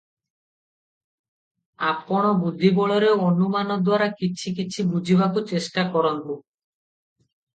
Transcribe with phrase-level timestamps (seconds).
[1.89, 6.41] ଆପଣ ବୁଦ୍ଧିବଳରେ ଅନୁମାନ ଦ୍ୱାରା କିଛି କିଛି ବୁଝିବାକୁ ଚେଷ୍ଟାକରନ୍ତୁ।